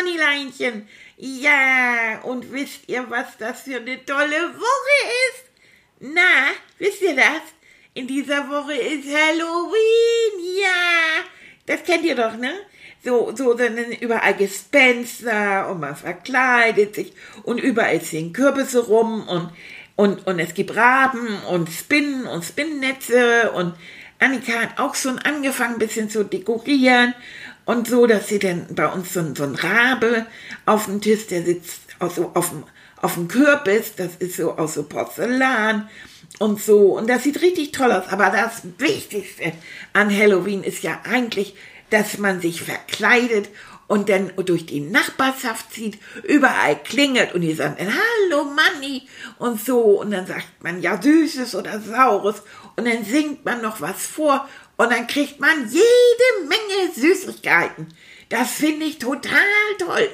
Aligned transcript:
Euer 0.00 0.04
Mannileinchen. 0.04 0.88
Ja, 1.16 2.20
und 2.22 2.52
wisst 2.52 2.88
ihr, 2.88 3.04
was 3.08 3.36
das 3.38 3.62
für 3.62 3.76
eine 3.76 4.04
tolle 4.04 4.54
Woche 4.54 5.10
ist? 5.28 5.44
Na, 6.00 6.52
wisst 6.78 7.02
ihr 7.02 7.14
das? 7.14 7.42
In 7.92 8.06
dieser 8.06 8.48
Woche 8.48 8.74
ist 8.74 9.06
Halloween, 9.06 10.60
ja. 10.60 11.24
Das 11.66 11.82
kennt 11.84 12.04
ihr 12.04 12.14
doch, 12.14 12.36
ne? 12.36 12.52
So, 13.04 13.34
so, 13.34 13.54
dann 13.54 13.76
überall 14.00 14.34
Gespenster 14.34 15.70
und 15.70 15.80
man 15.80 15.96
verkleidet 15.96 16.94
sich 16.94 17.12
und 17.42 17.58
überall 17.58 18.00
ziehen 18.02 18.32
Kürbisse 18.32 18.86
rum 18.86 19.26
und, 19.26 19.50
und, 19.96 20.26
und 20.26 20.38
es 20.38 20.54
gibt 20.54 20.76
Raben 20.76 21.42
und 21.50 21.70
Spinnen 21.70 22.26
und 22.26 22.44
Spinnennetze 22.44 23.52
und 23.52 23.74
Annika 24.18 24.52
hat 24.52 24.78
auch 24.78 24.94
schon 24.94 25.18
angefangen, 25.18 25.74
ein 25.74 25.78
bisschen 25.78 26.10
zu 26.10 26.24
dekorieren 26.24 27.14
und 27.70 27.86
so, 27.86 28.06
dass 28.06 28.26
sie 28.26 28.40
dann 28.40 28.66
bei 28.74 28.88
uns 28.88 29.12
so, 29.12 29.22
so 29.32 29.44
ein 29.44 29.54
Rabe 29.54 30.26
auf 30.66 30.86
dem 30.86 31.00
Tisch, 31.00 31.28
der 31.28 31.44
sitzt 31.44 31.82
also 32.00 32.32
auf 32.34 32.50
dem, 32.50 32.64
auf 32.96 33.14
dem 33.14 33.28
Kürbis, 33.28 33.94
das 33.94 34.16
ist 34.16 34.38
so 34.38 34.56
aus 34.56 34.74
so 34.74 34.82
Porzellan 34.82 35.88
und 36.40 36.60
so. 36.60 36.98
Und 36.98 37.08
das 37.08 37.22
sieht 37.22 37.40
richtig 37.42 37.70
toll 37.70 37.92
aus. 37.92 38.08
Aber 38.08 38.30
das 38.30 38.62
Wichtigste 38.78 39.52
an 39.92 40.10
Halloween 40.10 40.64
ist 40.64 40.82
ja 40.82 40.98
eigentlich, 41.08 41.54
dass 41.90 42.18
man 42.18 42.40
sich 42.40 42.60
verkleidet 42.60 43.50
und 43.86 44.08
dann 44.08 44.32
durch 44.36 44.66
die 44.66 44.80
Nachbarschaft 44.80 45.72
zieht, 45.72 45.98
überall 46.24 46.76
klingelt 46.82 47.34
und 47.34 47.42
die 47.42 47.54
sagen, 47.54 47.76
hallo 47.78 48.46
Manni 48.46 49.06
und 49.38 49.64
so. 49.64 50.00
Und 50.00 50.10
dann 50.10 50.26
sagt 50.26 50.60
man 50.60 50.82
ja 50.82 51.00
Süßes 51.00 51.54
oder 51.54 51.78
Saures 51.80 52.42
und 52.74 52.88
dann 52.88 53.04
singt 53.04 53.44
man 53.44 53.62
noch 53.62 53.80
was 53.80 54.04
vor 54.06 54.48
und 54.80 54.90
dann 54.90 55.06
kriegt 55.06 55.38
man 55.40 55.68
jede 55.70 56.48
Menge 56.48 56.90
Süßigkeiten. 56.94 57.88
Das 58.30 58.52
finde 58.52 58.86
ich 58.86 58.98
total 58.98 59.36
toll. 59.78 60.08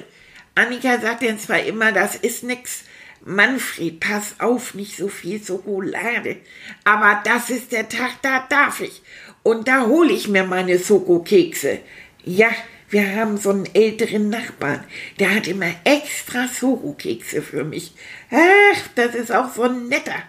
Annika 0.55 0.99
sagt 0.99 1.23
dann 1.23 1.39
zwar 1.39 1.61
immer, 1.63 1.93
das 1.93 2.17
ist 2.17 2.43
nix. 2.43 2.83
Manfred, 3.23 4.01
pass 4.01 4.35
auf, 4.39 4.73
nicht 4.73 4.97
so 4.97 5.07
viel 5.07 5.41
Schokolade. 5.41 6.35
Aber 6.83 7.21
das 7.23 7.49
ist 7.49 7.71
der 7.71 7.87
Tag, 7.87 8.21
da 8.21 8.45
darf 8.49 8.81
ich. 8.81 9.01
Und 9.41 9.69
da 9.69 9.85
hole 9.85 10.11
ich 10.11 10.27
mir 10.27 10.43
meine 10.43 10.77
Soko-Kekse. 10.79 11.79
Ja, 12.25 12.49
wir 12.89 13.15
haben 13.15 13.37
so 13.37 13.51
einen 13.51 13.73
älteren 13.73 14.29
Nachbarn, 14.29 14.83
der 15.17 15.33
hat 15.33 15.47
immer 15.47 15.73
extra 15.85 16.49
Soko-Kekse 16.49 17.41
für 17.41 17.63
mich. 17.63 17.93
Ach, 18.31 18.87
das 18.95 19.15
ist 19.15 19.31
auch 19.31 19.53
so 19.53 19.63
ein 19.63 19.87
netter. 19.87 20.21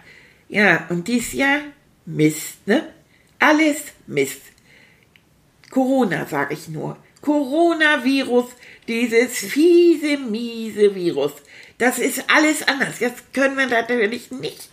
Ja, 0.47 0.87
und 0.87 1.09
dies 1.09 1.33
Jahr 1.33 1.59
Mist, 2.05 2.65
ne? 2.65 2.87
Alles 3.39 3.81
Mist. 4.07 4.41
Corona, 5.71 6.25
sag 6.29 6.51
ich 6.51 6.67
nur. 6.67 6.97
Coronavirus, 7.21 8.45
dieses 8.87 9.37
fiese, 9.37 10.17
miese 10.17 10.93
Virus. 10.95 11.33
Das 11.77 11.99
ist 11.99 12.23
alles 12.29 12.67
anders. 12.67 12.99
Jetzt 12.99 13.33
können 13.33 13.57
wir 13.57 13.67
natürlich 13.67 14.31
nicht 14.31 14.69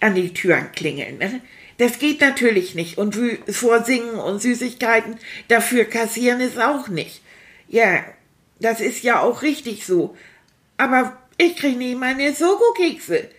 an 0.00 0.14
die 0.14 0.32
Türen 0.32 0.72
klingeln. 0.72 1.18
Ne? 1.18 1.40
Das 1.78 1.98
geht 1.98 2.20
natürlich 2.20 2.74
nicht. 2.74 2.98
Und 2.98 3.16
vorsingen 3.48 4.14
und 4.14 4.42
Süßigkeiten 4.42 5.18
dafür 5.48 5.84
kassieren 5.84 6.40
ist 6.40 6.58
auch 6.58 6.88
nicht. 6.88 7.22
Ja, 7.68 8.04
das 8.60 8.80
ist 8.80 9.02
ja 9.02 9.20
auch 9.20 9.42
richtig 9.42 9.86
so. 9.86 10.16
Aber 10.76 11.16
ich 11.38 11.56
kriege 11.56 11.78
nie 11.78 11.94
meine 11.94 12.34
Soko-Kekse. 12.34 13.30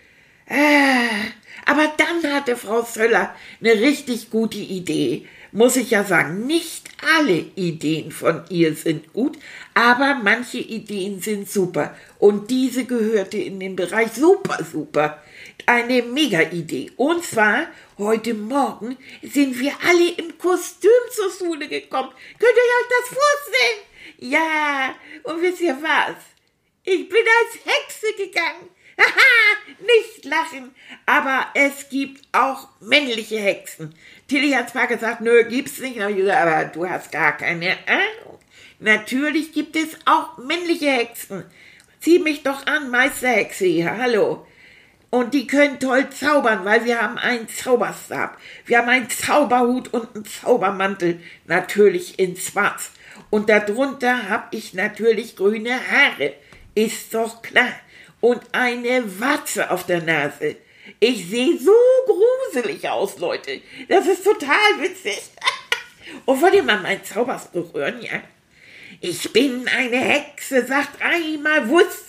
Ah, 0.54 1.32
aber 1.66 1.94
dann 1.96 2.34
hatte 2.34 2.58
Frau 2.58 2.82
Söller 2.82 3.34
eine 3.62 3.74
richtig 3.80 4.30
gute 4.30 4.58
Idee. 4.58 5.26
Muss 5.54 5.78
ich 5.78 5.92
ja 5.92 6.04
sagen, 6.04 6.46
nicht 6.46 6.90
alle 7.18 7.46
Ideen 7.56 8.12
von 8.12 8.44
ihr 8.50 8.76
sind 8.76 9.14
gut, 9.14 9.38
aber 9.74 10.20
manche 10.22 10.58
Ideen 10.58 11.22
sind 11.22 11.50
super. 11.50 11.96
Und 12.20 12.50
diese 12.50 12.84
gehörte 12.84 13.38
in 13.38 13.62
den 13.62 13.78
Bereich 13.78 14.12
super, 14.12 14.62
super. 14.70 15.24
Eine 15.66 16.02
Mega-Idee. 16.02 16.92
Und 16.98 17.24
zwar, 17.24 17.68
heute 17.98 18.34
Morgen 18.34 18.98
sind 19.22 19.58
wir 19.58 19.74
alle 19.88 20.10
im 20.12 20.38
Kostüm 20.38 20.92
zur 21.12 21.32
Schule 21.32 21.70
gekommen. 21.70 22.10
Könnt 22.40 22.56
ihr 22.56 22.78
euch 22.78 22.90
das 22.90 23.18
vorstellen? 23.18 24.32
Ja, 24.34 24.96
und 25.24 25.42
wisst 25.42 25.62
ihr 25.62 25.78
was? 25.82 26.18
Ich 26.84 27.08
bin 27.08 27.24
als 27.40 27.56
Hexe 27.64 28.14
gegangen. 28.18 28.70
Nicht 29.80 30.26
lachen. 30.26 30.76
Aber 31.06 31.48
es 31.54 31.90
gibt 31.90 32.28
auch 32.32 32.70
männliche 32.80 33.40
Hexen. 33.40 33.96
Tilly 34.28 34.52
hat 34.52 34.70
zwar 34.70 34.88
gesagt, 34.88 35.22
nö, 35.22 35.44
gibt's 35.46 35.80
nicht, 35.80 36.00
aber 36.00 36.66
du 36.66 36.88
hast 36.88 37.12
gar 37.12 37.36
keine 37.38 37.78
Ahnung. 37.88 38.40
Natürlich 38.80 39.54
gibt 39.54 39.76
es 39.76 39.98
auch 40.06 40.38
männliche 40.38 40.92
Hexen. 40.92 41.44
Zieh 42.00 42.20
mich 42.20 42.44
doch 42.44 42.66
an, 42.66 42.90
Meisterhexe 42.90 43.66
hier, 43.66 43.98
hallo. 43.98 44.48
Und 45.12 45.34
die 45.34 45.46
können 45.46 45.80
toll 45.80 46.10
zaubern, 46.10 46.64
weil 46.64 46.86
wir 46.86 47.02
haben 47.02 47.18
einen 47.18 47.50
Zauberstab. 47.50 48.38
Wir 48.66 48.78
haben 48.78 48.90
einen 48.90 49.10
Zauberhut 49.10 49.94
und 49.94 50.16
einen 50.16 50.26
Zaubermantel, 50.26 51.20
natürlich 51.46 52.18
in 52.18 52.38
schwarz. 52.38 52.92
Und 53.30 53.50
darunter 53.50 54.30
habe 54.30 54.56
ich 54.56 54.74
natürlich 54.74 55.36
grüne 55.36 55.76
Haare. 55.76 56.34
Ist 56.74 57.14
doch 57.14 57.42
klar 57.42 57.74
und 58.22 58.42
eine 58.52 59.20
Watze 59.20 59.70
auf 59.70 59.86
der 59.86 60.02
Nase. 60.02 60.56
Ich 61.00 61.28
sehe 61.30 61.58
so 61.60 61.76
gruselig 62.06 62.88
aus, 62.88 63.18
Leute. 63.20 63.62
Das 63.90 64.08
ist 64.08 64.24
total 64.24 64.80
witzig. 64.80 65.22
Und 66.26 66.42
wollt 66.42 66.54
ihr 66.54 66.64
mal 66.64 66.80
meinen 66.80 67.04
Zauberspruch 67.04 67.74
hören, 67.74 68.02
ja? 68.02 68.22
Ich 69.00 69.32
bin 69.34 69.68
eine 69.68 69.98
Hexe, 69.98 70.66
sag 70.66 70.98
dreimal 71.00 71.70
Wuss. 71.70 72.06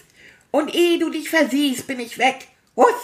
Und 0.51 0.75
ehe 0.75 0.99
du 0.99 1.11
dich 1.11 1.31
versiehst, 1.31 1.87
bin 1.87 2.01
ich 2.01 2.19
weg. 2.19 2.49
Wuss. 2.75 2.89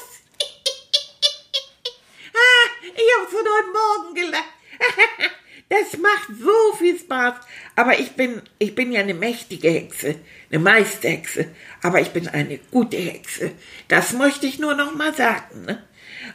ah, 2.34 2.68
ich 2.82 3.10
hab 3.18 3.30
schon 3.30 3.40
heute 3.40 3.72
Morgen 3.72 4.14
gelacht. 4.14 4.44
Das 5.68 5.98
macht 5.98 6.28
so 6.40 6.76
viel 6.78 6.98
Spaß. 6.98 7.34
Aber 7.76 7.98
ich 7.98 8.12
bin, 8.12 8.40
ich 8.58 8.74
bin 8.74 8.90
ja 8.90 9.00
eine 9.00 9.14
mächtige 9.14 9.68
Hexe, 9.70 10.16
eine 10.50 10.60
Meisterhexe. 10.60 11.46
Aber 11.82 12.00
ich 12.00 12.10
bin 12.10 12.26
eine 12.28 12.58
gute 12.70 12.96
Hexe. 12.96 13.52
Das 13.88 14.12
möchte 14.12 14.46
ich 14.46 14.58
nur 14.58 14.74
noch 14.74 14.94
mal 14.94 15.14
sagen. 15.14 15.66
Ne? 15.66 15.82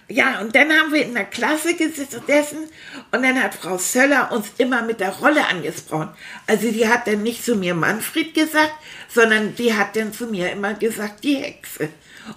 Ja, 0.07 0.41
und 0.41 0.55
dann 0.55 0.71
haben 0.71 0.93
wir 0.93 1.03
in 1.03 1.13
der 1.13 1.25
Klasse 1.25 1.75
gesessen 1.75 2.69
und 3.11 3.23
dann 3.23 3.41
hat 3.41 3.55
Frau 3.55 3.77
Söller 3.77 4.31
uns 4.31 4.51
immer 4.57 4.81
mit 4.81 4.99
der 4.99 5.11
Rolle 5.11 5.45
angesprochen. 5.47 6.09
Also 6.47 6.71
die 6.71 6.87
hat 6.87 7.07
dann 7.07 7.23
nicht 7.23 7.43
zu 7.43 7.55
mir 7.55 7.73
Manfred 7.73 8.33
gesagt, 8.33 8.73
sondern 9.09 9.55
die 9.55 9.73
hat 9.73 9.95
dann 9.95 10.13
zu 10.13 10.27
mir 10.27 10.51
immer 10.51 10.73
gesagt, 10.73 11.23
die 11.23 11.35
Hexe. 11.35 11.89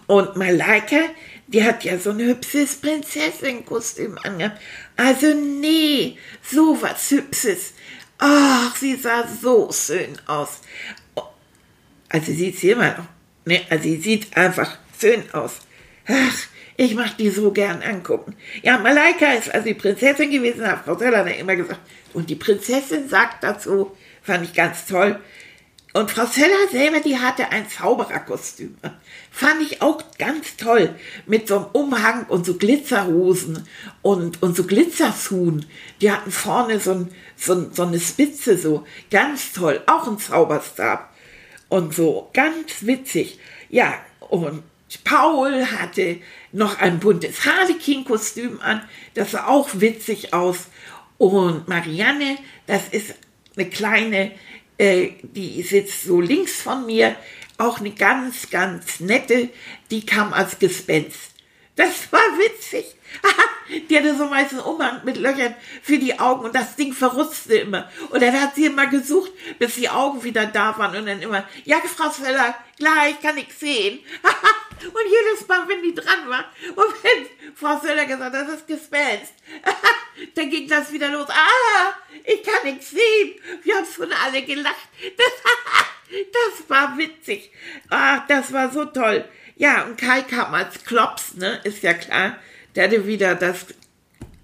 Und 0.06 0.36
Malaika, 0.36 1.00
die 1.48 1.62
hat 1.62 1.84
ja 1.84 1.98
so 1.98 2.10
ein 2.10 2.18
hübsches 2.18 2.76
Prinzessin-Kostüm 2.76 4.18
angehabt. 4.22 4.60
Also 4.96 5.32
nee, 5.34 6.18
so 6.42 6.80
was 6.80 7.10
Hübsches. 7.10 7.74
Ach, 8.18 8.74
sie 8.76 8.96
sah 8.96 9.26
so 9.28 9.70
schön 9.72 10.18
aus. 10.26 10.60
Also 12.08 12.32
sieht 12.32 12.58
sie 12.58 12.70
immer 12.70 12.96
noch. 12.96 13.06
Ne, 13.44 13.64
also 13.70 13.84
sie 13.84 13.96
sieht 13.96 14.36
einfach 14.36 14.78
schön 14.98 15.22
aus. 15.32 15.60
Ach, 16.08 16.38
ich 16.76 16.94
mach 16.94 17.14
die 17.16 17.30
so 17.30 17.52
gern 17.52 17.82
angucken. 17.82 18.34
Ja, 18.62 18.78
Malaika 18.78 19.32
ist 19.32 19.52
also 19.52 19.66
die 19.66 19.74
Prinzessin 19.74 20.30
gewesen, 20.30 20.66
hat 20.66 20.84
Frau 20.84 20.96
Seller 20.96 21.26
immer 21.36 21.56
gesagt. 21.56 21.80
Und 22.12 22.28
die 22.28 22.34
Prinzessin 22.34 23.08
sagt 23.08 23.44
dazu, 23.44 23.96
fand 24.22 24.44
ich 24.44 24.54
ganz 24.54 24.86
toll, 24.86 25.20
und 25.96 26.10
Frau 26.10 26.26
Seller 26.26 26.68
selber, 26.70 27.00
die 27.00 27.18
hatte 27.18 27.50
ein 27.52 27.70
Zaubererkostüm. 27.70 28.76
Fand 29.30 29.62
ich 29.62 29.80
auch 29.80 30.02
ganz 30.18 30.58
toll. 30.58 30.94
Mit 31.24 31.48
so 31.48 31.56
einem 31.56 31.66
Umhang 31.72 32.26
und 32.26 32.44
so 32.44 32.58
Glitzerhosen 32.58 33.66
und, 34.02 34.42
und 34.42 34.54
so 34.54 34.64
Glitzerschuhen. 34.64 35.64
Die 36.02 36.12
hatten 36.12 36.30
vorne 36.30 36.80
so, 36.80 36.92
ein, 36.92 37.14
so, 37.36 37.70
so 37.72 37.84
eine 37.84 37.98
Spitze 37.98 38.58
so. 38.58 38.86
Ganz 39.10 39.54
toll. 39.54 39.82
Auch 39.86 40.06
ein 40.06 40.18
Zauberstab. 40.18 41.14
Und 41.70 41.94
so. 41.94 42.28
Ganz 42.34 42.84
witzig. 42.84 43.38
Ja, 43.70 43.94
und 44.20 44.64
Paul 45.02 45.64
hatte 45.64 46.18
noch 46.52 46.78
ein 46.78 47.00
buntes 47.00 47.46
Harlequin-Kostüm 47.46 48.60
an. 48.60 48.82
Das 49.14 49.30
sah 49.30 49.46
auch 49.46 49.70
witzig 49.72 50.34
aus. 50.34 50.66
Und 51.16 51.68
Marianne, 51.68 52.36
das 52.66 52.86
ist 52.90 53.14
eine 53.56 53.70
kleine 53.70 54.32
äh, 54.78 55.10
die 55.22 55.62
sitzt 55.62 56.04
so 56.04 56.20
links 56.20 56.62
von 56.62 56.86
mir, 56.86 57.16
auch 57.58 57.80
eine 57.80 57.90
ganz, 57.90 58.50
ganz 58.50 59.00
nette, 59.00 59.48
die 59.90 60.04
kam 60.04 60.32
als 60.32 60.58
Gespenst. 60.58 61.32
Das 61.76 62.10
war 62.10 62.20
witzig. 62.38 62.86
die 63.90 63.96
hatte 63.96 64.16
so 64.16 64.26
meistens 64.26 64.62
Umhang 64.62 65.04
mit 65.04 65.16
Löchern 65.16 65.54
für 65.82 65.98
die 65.98 66.18
Augen 66.18 66.46
und 66.46 66.54
das 66.54 66.76
Ding 66.76 66.92
verrutzte 66.92 67.56
immer. 67.56 67.90
Und 68.10 68.22
dann 68.22 68.38
hat 68.40 68.54
sie 68.54 68.66
immer 68.66 68.86
gesucht, 68.86 69.30
bis 69.58 69.74
die 69.74 69.88
Augen 69.88 70.22
wieder 70.24 70.46
da 70.46 70.76
waren 70.78 70.96
und 70.96 71.06
dann 71.06 71.22
immer, 71.22 71.44
ja, 71.64 71.78
Frau 71.80 72.10
Sveller, 72.10 72.54
gleich 72.78 73.20
kann 73.20 73.38
ich 73.38 73.52
sehen. 73.54 74.00
und 74.84 75.06
jedes 75.06 75.46
Mal, 75.48 75.68
wenn 75.68 75.82
die 75.82 75.94
dran 75.94 76.28
war 76.28 76.44
und 76.68 76.94
wenn 77.02 77.54
Frau 77.54 77.78
Söller 77.80 78.04
gesagt 78.04 78.34
hat, 78.34 78.48
das 78.48 78.56
ist 78.56 78.66
Gespenst, 78.66 79.34
dann 80.34 80.50
ging 80.50 80.68
das 80.68 80.92
wieder 80.92 81.08
los. 81.08 81.28
Ah, 81.28 81.94
ich 82.24 82.42
kann 82.42 82.64
nichts 82.64 82.90
sehen. 82.90 83.40
Wir 83.62 83.76
haben 83.76 83.86
schon 83.86 84.12
alle 84.12 84.42
gelacht. 84.42 84.88
Das, 85.16 85.26
das 86.32 86.70
war 86.70 86.96
witzig. 86.98 87.50
Ah, 87.90 88.24
das 88.28 88.52
war 88.52 88.70
so 88.70 88.84
toll. 88.84 89.24
Ja, 89.56 89.84
und 89.84 89.98
Kai 89.98 90.22
kam 90.22 90.52
als 90.52 90.84
Klops, 90.84 91.34
ne, 91.34 91.60
ist 91.64 91.82
ja 91.82 91.94
klar. 91.94 92.38
Der 92.74 92.84
hatte 92.84 93.06
wieder 93.06 93.34
das 93.34 93.66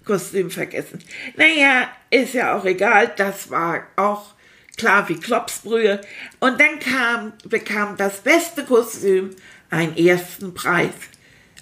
Kostüm 0.05 0.49
vergessen. 0.49 0.99
Naja, 1.35 1.87
ist 2.09 2.33
ja 2.33 2.57
auch 2.57 2.65
egal. 2.65 3.13
Das 3.15 3.49
war 3.51 3.87
auch 3.95 4.33
klar 4.75 5.07
wie 5.09 5.19
Klopsbrühe. 5.19 6.01
Und 6.39 6.59
dann 6.59 6.79
kam, 6.79 7.33
bekam 7.45 7.95
das 7.97 8.21
beste 8.21 8.65
Kostüm 8.65 9.35
einen 9.73 9.97
ersten 9.97 10.53
Preis. 10.53 10.93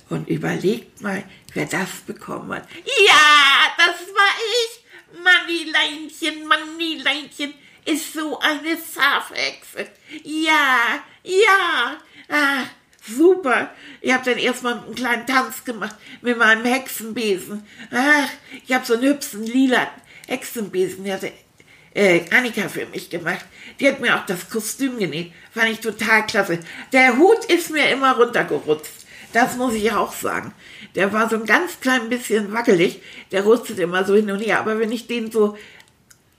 Und 0.09 0.27
überlegt 0.27 1.01
mal, 1.01 1.23
wer 1.53 1.65
das 1.65 1.89
bekommen 2.05 2.53
hat. 2.53 2.67
Ja, 3.07 3.73
das 3.77 4.07
war 4.13 4.35
ich. 4.61 4.81
Mannileinchen, 5.23 6.45
Mannileinchen 6.47 7.53
ist 7.85 8.13
so 8.13 8.37
eine 8.39 8.77
Schafhexe. 8.77 9.89
Ja, 10.23 11.01
ja. 11.23 11.97
Ah, 12.27 12.63
super. 13.07 13.73
Ich 14.01 14.11
habe 14.11 14.25
dann 14.25 14.37
erstmal 14.37 14.79
einen 14.79 14.95
kleinen 14.95 15.25
Tanz 15.25 15.63
gemacht 15.63 15.95
mit 16.21 16.37
meinem 16.37 16.65
Hexenbesen. 16.65 17.65
Ach, 17.91 18.29
ich 18.65 18.73
habe 18.73 18.85
so 18.85 18.95
einen 18.95 19.03
hübschen 19.03 19.45
lila 19.45 19.89
Hexenbesen. 20.27 21.05
Der 21.05 21.19
äh, 21.93 22.21
Annika 22.31 22.69
für 22.69 22.85
mich 22.85 23.09
gemacht. 23.09 23.45
Die 23.79 23.87
hat 23.87 23.99
mir 23.99 24.15
auch 24.15 24.25
das 24.25 24.49
Kostüm 24.49 24.97
genäht. 24.97 25.33
Fand 25.53 25.69
ich 25.69 25.79
total 25.79 26.25
klasse. 26.25 26.59
Der 26.93 27.17
Hut 27.17 27.45
ist 27.45 27.69
mir 27.69 27.89
immer 27.89 28.15
runtergerutscht. 28.15 28.91
Das 29.33 29.55
muss 29.55 29.73
ich 29.73 29.91
auch 29.91 30.13
sagen. 30.13 30.53
Der 30.95 31.13
war 31.13 31.29
so 31.29 31.37
ein 31.37 31.45
ganz 31.45 31.79
klein 31.79 32.09
bisschen 32.09 32.51
wackelig. 32.51 33.01
Der 33.31 33.43
rustet 33.43 33.79
immer 33.79 34.03
so 34.03 34.15
hin 34.15 34.29
und 34.29 34.39
her. 34.39 34.59
Aber 34.59 34.79
wenn 34.79 34.91
ich 34.91 35.07
den 35.07 35.31
so 35.31 35.57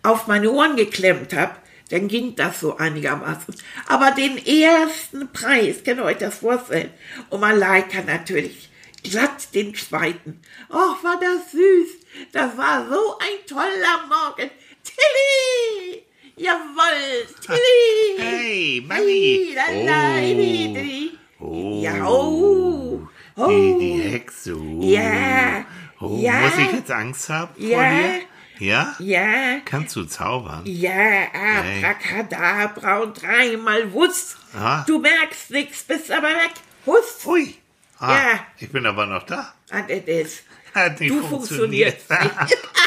auf 0.03 0.27
meine 0.27 0.51
Ohren 0.51 0.77
geklemmt 0.77 1.33
habe, 1.35 1.57
dann 1.91 2.09
ging 2.09 2.35
das 2.37 2.61
so 2.61 2.77
einigermaßen. 2.77 3.55
Aber 3.87 4.13
den 4.13 4.39
ersten 4.47 5.31
Preis, 5.33 5.85
könnt 5.85 6.01
ihr 6.01 6.05
euch 6.05 6.19
das 6.19 6.39
vorstellen? 6.39 6.91
Und 7.29 7.41
Malaika 7.41 8.03
natürlich 8.03 8.71
glatt 9.03 9.55
den 9.55 9.75
zweiten. 9.75 10.41
Och, 10.71 11.03
war 11.05 11.21
das 11.21 11.53
süß. 11.53 11.89
Das 12.33 12.57
war 12.57 12.89
so 12.89 13.19
ein 13.19 13.47
toller 13.47 14.07
Morgen. 14.09 14.51
Tilly! 14.85 16.03
Jawoll, 16.37 17.27
Tilly! 17.41 18.19
Hey, 18.19 18.85
Mami! 18.87 19.55
Hey, 19.55 21.11
oh. 21.41 21.45
oh. 21.47 21.83
Ja, 21.83 22.07
oh. 22.07 23.09
oh. 23.37 23.49
Die, 23.49 23.79
die 23.79 24.03
Hexe. 24.03 24.57
Oh. 24.57 24.81
Ja. 24.83 25.65
Oh, 26.01 26.19
ja. 26.21 26.41
Muss 26.41 26.59
ich 26.59 26.73
jetzt 26.73 26.91
Angst 26.91 27.29
haben 27.29 27.53
ja. 27.59 27.79
vor 27.79 27.87
dir? 27.89 28.21
Ja? 28.59 28.95
Ja. 28.99 29.61
Kannst 29.65 29.97
du 29.97 30.05
zaubern? 30.05 30.63
Ja, 30.65 31.27
abracadabra 31.33 32.99
und 33.01 33.21
dreimal 33.23 33.93
Wust. 33.93 34.37
Ah. 34.55 34.85
Du 34.87 34.99
merkst 34.99 35.51
nichts, 35.51 35.83
bist 35.85 36.11
aber 36.11 36.29
weg. 36.29 36.53
Hust. 36.87 37.27
Ui. 37.27 37.55
Ah, 37.99 38.13
Ja. 38.13 38.47
Ich 38.59 38.71
bin 38.71 38.85
aber 38.87 39.07
noch 39.07 39.23
da. 39.25 39.53
Und 39.73 39.89
es 39.91 40.05
ist. 40.07 40.43
Hat 40.75 41.01
nicht 41.01 41.11
Du 41.13 41.21
funktioniert. 41.23 42.01
funktionierst 42.03 42.49
nicht. 42.49 42.59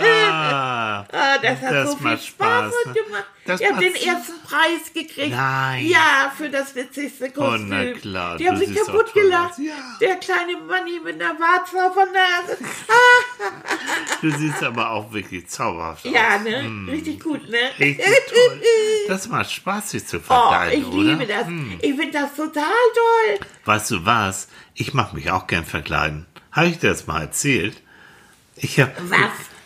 ah, 0.00 1.06
Ah, 1.12 1.38
das 1.42 1.60
hat 1.60 1.72
Das 1.72 1.90
so 1.90 1.96
viel 1.96 2.06
Spaß, 2.18 2.24
Spaß, 2.26 2.72
ne? 2.86 2.92
gemacht. 2.92 3.24
Das 3.46 3.60
Ihr 3.60 3.68
habt 3.70 3.82
den 3.82 3.94
ersten 3.94 4.40
Preis 4.42 4.92
gekriegt. 4.94 5.30
Nein. 5.36 5.86
Ja, 5.86 6.32
für 6.36 6.48
das 6.48 6.74
witzigste 6.74 7.30
Kostüm. 7.30 7.68
na 7.68 7.92
klar, 7.92 8.36
Die 8.38 8.48
haben 8.48 8.58
du 8.58 8.64
sich 8.66 8.74
kaputt 8.74 9.12
gelacht. 9.12 9.58
Ja. 9.58 9.74
Der 10.00 10.16
kleine 10.16 10.56
Manni 10.66 10.98
mit 11.04 11.20
einer. 11.22 11.34
Ah, 11.38 11.64
du 14.22 14.30
siehst 14.30 14.62
aber 14.62 14.90
auch 14.90 15.12
wirklich 15.12 15.46
zauberhaft 15.48 16.06
aus. 16.06 16.12
ja, 16.12 16.38
ne? 16.38 16.90
Richtig 16.90 17.20
gut, 17.22 17.48
ne? 17.48 17.58
Hm. 17.76 17.84
Richtig 17.84 18.06
toll. 18.28 18.60
Das 19.08 19.28
macht 19.28 19.50
Spaß, 19.52 19.90
sich 19.90 20.06
zu 20.06 20.16
Oh, 20.16 20.20
verkleiden, 20.20 20.80
ich 20.80 20.86
oder? 20.88 21.02
liebe 21.12 21.26
das. 21.26 21.46
Hm. 21.46 21.78
Ich 21.82 21.94
finde 21.94 22.10
das 22.12 22.34
total 22.34 22.62
toll. 22.94 23.46
Weißt 23.66 23.90
du 23.90 24.06
was? 24.06 24.48
Ich 24.74 24.94
mache 24.94 25.14
mich 25.14 25.30
auch 25.30 25.46
gern 25.46 25.64
verkleiden. 25.66 26.24
Habe 26.52 26.68
ich 26.68 26.78
dir 26.78 26.88
das 26.88 27.06
mal 27.06 27.20
erzählt? 27.20 27.76
Ich 28.56 28.80
habe. 28.80 28.92
Was? 29.08 29.18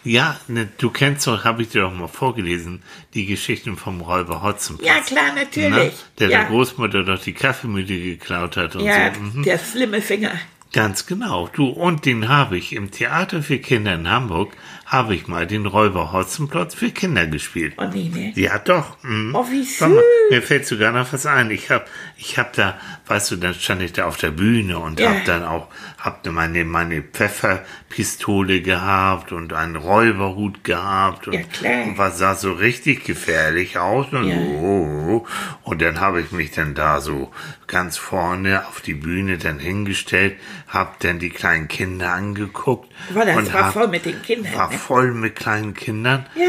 Ja, 0.05 0.37
ne, 0.49 0.69
du 0.79 0.91
kennst 0.91 1.27
doch, 1.27 1.45
habe 1.45 1.62
ich 1.62 1.71
dir 1.71 1.83
doch 1.83 1.93
mal 1.93 2.09
vorgelesen, 2.09 2.83
die 3.15 3.27
Geschichten 3.27 3.77
vom 3.77 4.00
Räuber 4.00 4.43
Hotzenplotz. 4.43 4.87
Ja, 4.89 5.00
klar, 5.00 5.35
Ne? 5.35 5.41
natürlich. 5.45 5.93
Der 6.19 6.29
ja. 6.31 6.39
der 6.41 6.49
Großmutter 6.49 7.05
doch 7.05 7.21
die 7.23 7.33
Kaffeemühle 7.35 7.87
geklaut 7.99 8.56
hat 8.56 8.77
und 8.77 8.85
ja, 8.85 9.12
so. 9.15 9.21
Mhm. 9.21 9.43
der 9.43 9.59
schlimme 9.59 10.00
Finger. 10.00 10.33
Ganz 10.75 11.06
genau. 11.06 11.49
Du, 11.55 11.67
und 11.69 12.05
den 12.05 12.29
habe 12.29 12.59
ich 12.59 12.75
im 12.75 12.91
Theater 12.91 13.43
für 13.43 13.59
Kinder 13.59 13.95
in 13.95 14.09
Hamburg, 14.11 14.53
habe 14.85 15.15
ich 15.15 15.27
mal 15.27 15.47
den 15.47 15.65
Räuber 15.65 16.12
Hotzenplotz 16.12 16.75
für 16.75 16.91
Kinder 16.91 17.27
gespielt. 17.27 17.73
Oh 17.79 17.85
nee, 17.93 18.11
ne? 18.12 18.33
Ja, 18.37 18.59
doch. 18.59 19.03
Mhm. 19.03 19.35
Oh, 19.35 19.47
wie 19.50 19.67
Warte 19.81 19.95
mal. 19.95 20.03
Mir 20.31 20.43
fällt 20.43 20.67
sogar 20.67 20.93
noch 20.93 21.11
was 21.11 21.25
ein. 21.25 21.50
Ich 21.50 21.71
hab, 21.71 21.89
ich 22.19 22.37
hab 22.39 22.53
da, 22.53 22.79
weißt 23.06 23.31
du, 23.31 23.37
dann 23.37 23.55
stand 23.55 23.81
ich 23.81 23.95
da 23.95 24.05
auf 24.06 24.19
der 24.19 24.31
Bühne 24.31 24.79
und 24.79 25.00
Ja. 25.00 25.09
hab 25.15 25.25
dann 25.25 25.43
auch, 25.43 25.69
hab 25.99 26.25
meine, 26.27 26.65
meine 26.65 27.03
Pfefferpistole 27.03 28.61
gehabt 28.62 29.33
und 29.33 29.53
einen 29.53 29.77
Räuberhut 29.77 30.62
gehabt 30.65 31.27
und, 31.29 31.35
Ja, 31.61 31.83
und 31.83 31.99
was 31.99 32.19
sah 32.19 32.35
so 32.35 32.53
richtig 32.53 33.05
gefährlich 33.05 33.79
aus 33.79 34.06
und 34.12 34.25
Ja. 34.29 34.37
so. 34.37 35.27
Und 35.65 35.83
dann 35.83 36.00
habe 36.00 36.21
ich 36.21 36.31
mich 36.31 36.53
dann 36.53 36.75
da 36.75 37.00
so 37.00 37.33
ganz 37.67 37.97
vorne 37.97 38.67
auf 38.69 38.81
die 38.81 38.95
Bühne 38.95 39.39
dann 39.39 39.59
hingestellt, 39.59 40.37
hab 40.69 41.00
dann 41.00 41.19
die 41.19 41.31
kleinen 41.31 41.67
Kinder 41.69 42.12
angeguckt. 42.12 42.91
War 43.11 43.25
das 43.27 43.37
und 43.37 43.53
war 43.53 43.65
hab- 43.67 43.73
voll 43.73 43.89
mit 43.89 44.05
den 44.06 44.23
Kindern. 44.23 44.55
War 44.55 44.71
ne? 44.71 44.79
voll 44.79 45.12
mit 45.12 45.37
kleinen 45.37 45.75
Kindern. 45.75 46.27
Ja. 46.37 46.45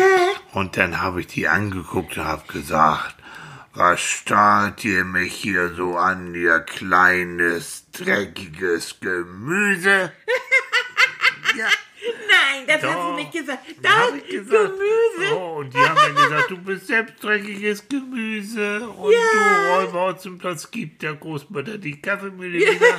Und 0.51 0.77
dann 0.77 1.01
habe 1.01 1.21
ich 1.21 1.27
die 1.27 1.47
angeguckt 1.47 2.17
und 2.17 2.25
habe 2.25 2.43
gesagt, 2.51 3.15
was 3.73 4.01
starrt 4.01 4.83
ihr 4.85 5.03
mich 5.05 5.33
hier 5.33 5.73
so 5.75 5.95
an, 5.97 6.33
ihr 6.35 6.59
kleines, 6.61 7.85
dreckiges 7.91 8.99
Gemüse? 8.99 10.11
ja, 11.57 11.67
Nein, 12.27 12.65
das 12.67 12.75
hast 12.75 12.83
du 12.83 12.87
doch. 12.93 13.15
nicht 13.15 13.31
gesagt. 13.31 13.59
Da 13.81 13.89
hab 13.89 14.09
Das 14.11 14.17
ich 14.23 14.29
gesagt. 14.29 14.71
Gemüse. 14.73 15.35
Oh, 15.35 15.57
und 15.59 15.73
die 15.73 15.77
haben 15.77 15.95
dann 15.95 16.15
gesagt, 16.15 16.51
du 16.51 16.57
bist 16.57 16.87
selbst 16.87 17.23
dreckiges 17.23 17.87
Gemüse. 17.87 18.87
Und 18.89 19.11
Ja. 19.13 19.19
du 19.33 19.85
Räuber 19.85 20.17
zum 20.17 20.37
Platz 20.37 20.69
gibt 20.71 21.01
der 21.01 21.15
Großmutter 21.15 21.77
die 21.77 22.01
Kaffeemühle 22.01 22.59
wieder. 22.59 22.97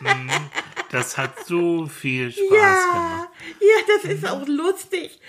Mhm. 0.00 0.30
Das 0.90 1.16
hat 1.16 1.46
so 1.46 1.86
viel 1.86 2.32
Spaß 2.32 2.40
gemacht. 2.50 3.28
Ja, 3.60 3.66
ja, 3.66 3.96
das 3.96 4.10
ist 4.12 4.28
auch 4.28 4.46
lustig. 4.46 5.20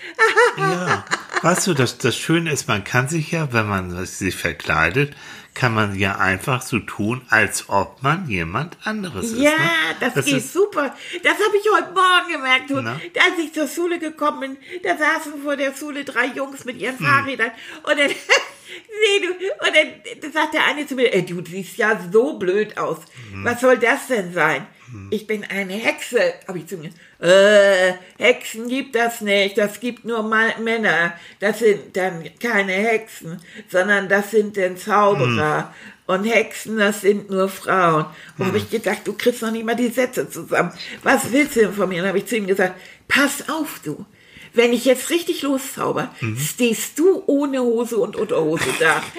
Ja, 0.56 1.04
weißt 1.42 1.68
du, 1.68 1.74
das, 1.74 1.98
das 1.98 2.16
Schöne 2.16 2.50
ist, 2.52 2.66
man 2.66 2.82
kann 2.82 3.08
sich 3.08 3.30
ja, 3.30 3.52
wenn 3.52 3.68
man 3.68 4.04
sich 4.04 4.34
verkleidet, 4.34 5.14
kann 5.54 5.74
man 5.74 5.94
ja 5.98 6.16
einfach 6.16 6.62
so 6.62 6.78
tun, 6.78 7.22
als 7.28 7.68
ob 7.68 8.02
man 8.02 8.28
jemand 8.28 8.76
anderes 8.84 9.32
ist. 9.32 9.38
Ja, 9.38 9.50
ne? 9.50 9.70
das, 10.00 10.14
das 10.14 10.24
geht 10.24 10.38
ist, 10.38 10.52
super. 10.52 10.94
Das 11.22 11.34
habe 11.34 11.56
ich 11.56 11.66
heute 11.70 11.92
Morgen 11.92 12.32
gemerkt. 12.32 12.70
Du, 12.70 12.80
Na? 12.80 12.92
als 12.92 13.38
ich 13.38 13.52
zur 13.52 13.68
Schule 13.68 13.98
gekommen 13.98 14.40
bin, 14.40 14.56
da 14.82 14.96
saßen 14.96 15.42
vor 15.42 15.56
der 15.56 15.74
Schule 15.76 16.04
drei 16.04 16.26
Jungs 16.26 16.64
mit 16.64 16.78
ihren 16.78 16.98
Hm. 16.98 17.06
Fahrrädern. 17.06 17.50
Und 17.82 17.98
dann, 17.98 18.10
nee, 18.88 19.26
du, 19.26 19.66
und 19.66 20.22
dann, 20.22 20.32
sagt 20.32 20.54
der 20.54 20.66
eine 20.66 20.86
zu 20.86 20.94
mir, 20.94 21.12
ey, 21.12 21.24
du 21.24 21.44
siehst 21.44 21.76
ja 21.76 22.00
so 22.12 22.38
blöd 22.38 22.78
aus. 22.78 22.98
Hm. 23.32 23.44
Was 23.44 23.60
soll 23.60 23.78
das 23.78 24.06
denn 24.08 24.32
sein? 24.32 24.66
Ich 25.10 25.26
bin 25.26 25.44
eine 25.44 25.72
Hexe, 25.72 26.34
habe 26.46 26.58
ich 26.58 26.66
zu 26.66 26.76
mir. 26.76 26.90
Äh, 27.18 27.94
Hexen 28.18 28.68
gibt 28.68 28.94
das 28.94 29.22
nicht, 29.22 29.56
das 29.56 29.80
gibt 29.80 30.04
nur 30.04 30.22
mal 30.22 30.54
Männer. 30.60 31.14
Das 31.40 31.60
sind 31.60 31.96
dann 31.96 32.28
keine 32.38 32.72
Hexen, 32.72 33.40
sondern 33.70 34.08
das 34.08 34.32
sind 34.32 34.56
dann 34.56 34.76
Zauberer. 34.76 35.72
Und 36.06 36.24
Hexen, 36.24 36.76
das 36.76 37.00
sind 37.00 37.30
nur 37.30 37.48
Frauen. 37.48 38.04
Wo 38.36 38.44
habe 38.44 38.58
ich 38.58 38.68
gedacht, 38.68 39.00
du 39.04 39.14
kriegst 39.14 39.40
noch 39.40 39.50
nicht 39.50 39.64
mal 39.64 39.76
die 39.76 39.88
Sätze 39.88 40.28
zusammen. 40.28 40.72
Was 41.02 41.32
willst 41.32 41.56
du 41.56 41.60
denn 41.60 41.72
von 41.72 41.88
mir? 41.88 42.02
Und 42.02 42.08
habe 42.08 42.18
ich 42.18 42.26
zu 42.26 42.36
ihm 42.36 42.46
gesagt, 42.46 42.78
pass 43.08 43.48
auf, 43.48 43.80
du. 43.82 44.04
Wenn 44.54 44.72
ich 44.72 44.84
jetzt 44.84 45.10
richtig 45.10 45.42
loszauber, 45.42 46.14
stehst 46.38 46.98
du 46.98 47.22
ohne 47.26 47.60
Hose 47.62 47.96
und 47.98 48.16
Unterhose 48.16 48.64
da. 48.78 49.02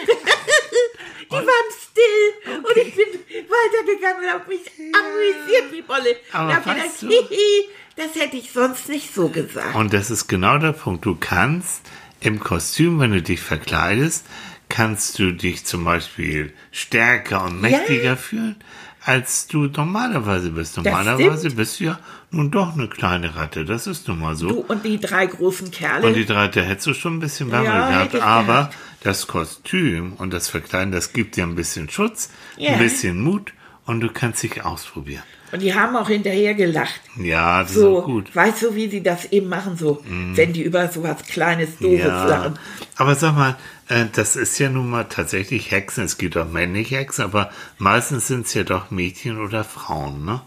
Die 1.30 1.36
waren 1.38 1.48
still 1.82 2.58
und 2.60 2.78
ich 2.78 2.96
bin 2.96 3.06
weitergegangen 3.50 4.24
und 4.24 4.30
habe 4.32 4.48
mich 4.50 4.62
amüsiert 4.94 5.72
wie 5.72 5.82
Bolle. 5.82 6.16
Aber 6.32 6.50
und 6.50 6.56
hab 6.56 6.66
weißt 6.68 7.00
gedacht, 7.00 7.30
hihi, 7.30 7.70
das 7.96 8.14
hätte 8.16 8.38
ich 8.38 8.52
sonst 8.52 8.88
nicht 8.88 9.14
so 9.14 9.30
gesagt. 9.30 9.74
und 9.76 9.94
das 9.94 10.12
ist 10.12 10.28
genau 10.28 10.60
der 10.60 10.74
Punkt. 10.74 11.06
Du 11.06 11.16
kannst 11.20 11.82
im 12.20 12.40
Kostüm, 12.40 13.00
wenn 13.00 13.12
du 13.14 13.22
dich 13.24 13.42
verkleidest, 13.42 14.26
kannst 14.70 15.18
du 15.18 15.32
dich 15.32 15.66
zum 15.66 15.84
Beispiel 15.86 16.54
stärker 16.72 17.44
und 17.46 17.60
mächtiger 17.62 18.16
fühlen, 18.16 18.56
als 19.04 19.48
du 19.48 19.64
normalerweise 19.66 20.52
bist. 20.52 20.78
Normalerweise 20.78 21.50
bist 21.52 21.80
du 21.80 21.86
ja 21.86 22.00
nun 22.34 22.52
doch 22.52 22.74
eine 22.74 22.88
kleine 22.88 23.36
Ratte. 23.36 23.64
Das 23.66 23.88
ist 23.88 24.08
nun 24.08 24.20
mal 24.20 24.36
so. 24.36 24.48
Du 24.50 24.66
und 24.68 24.84
die 24.84 25.00
drei 25.00 25.26
großen 25.26 25.72
Kerle. 25.72 26.06
Und 26.08 26.14
die 26.16 26.26
drei, 26.26 26.48
da 26.48 26.62
hättest 26.62 26.88
du 26.88 26.94
schon 26.94 27.16
ein 27.18 27.20
bisschen 27.20 27.52
Wärme 27.52 27.66
Ja, 27.66 27.90
gehabt. 27.90 28.16
Aber 28.16 28.46
gehabt. 28.54 28.76
das 29.04 29.28
Kostüm 29.28 30.14
und 30.14 30.34
das 30.34 30.50
Verkleiden, 30.50 30.92
das 30.92 31.14
gibt 31.14 31.36
dir 31.38 31.44
ein 31.44 31.56
bisschen 31.56 31.90
Schutz, 31.90 32.30
Ja. 32.58 32.74
ein 32.74 32.80
bisschen 32.80 33.22
Mut 33.22 33.54
und 33.86 34.02
du 34.02 34.10
kannst 34.10 34.42
dich 34.44 34.64
ausprobieren. 34.66 35.24
und 35.52 35.62
die 35.62 35.76
haben 35.76 35.96
auch 35.96 36.08
hinterher 36.08 36.56
gelacht. 36.56 37.00
Ja, 37.16 37.62
das 37.62 37.72
ist 37.72 37.78
So, 37.78 38.00
auch 38.00 38.06
gut. 38.06 38.36
Weißt 38.36 38.64
du, 38.64 38.74
wie 38.76 38.90
sie 38.90 39.04
das 39.04 39.26
eben 39.32 39.50
machen, 39.50 39.78
so, 39.78 40.04
wenn 40.34 40.52
die 40.52 40.64
über 40.64 40.88
sowas 40.88 41.22
Kleines, 41.30 41.78
Doofes 41.78 42.00
Ja, 42.06 42.26
lachen. 42.26 42.58
aber 42.98 43.14
sag 43.14 43.36
mal, 43.36 43.56
äh, 43.88 44.06
das 44.12 44.36
ist 44.36 44.58
ja 44.58 44.70
nun 44.72 44.90
mal 44.90 45.04
tatsächlich 45.04 45.70
Hexen. 45.70 46.06
Es 46.06 46.18
gibt 46.18 46.36
auch 46.38 46.50
männliche 46.50 46.96
Hexen, 46.98 47.24
aber 47.26 47.52
meistens 47.78 48.26
sind 48.28 48.48
es 48.48 48.56
ja 48.56 48.64
doch 48.64 48.90
Mädchen 48.90 49.38
oder 49.40 49.64
Frauen, 49.64 50.26
ne? 50.26 50.42